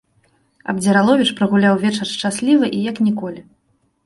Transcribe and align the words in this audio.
Абдзіраловіч 0.71 1.27
прагуляў 1.41 1.75
вечар 1.85 2.07
шчасліва 2.13 2.65
і 2.79 2.81
як 2.89 2.97
ніколі. 3.11 3.41